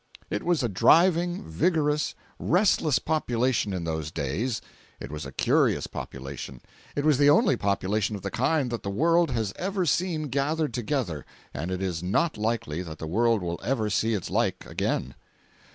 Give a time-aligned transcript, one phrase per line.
[0.31, 4.59] It was a driving, vigorous, restless population in those days.
[4.99, 6.59] It was a curious population.
[6.95, 10.73] It was the only population of the kind that the world has ever seen gathered
[10.73, 15.13] together, and it is not likely that the world will ever see its like again.